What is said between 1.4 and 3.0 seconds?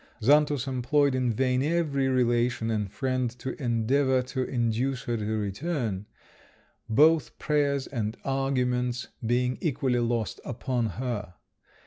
every relation and